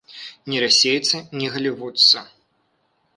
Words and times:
Ні 0.53 0.61
расейцы, 0.63 1.21
ні 1.41 1.51
галівудцы. 1.57 2.25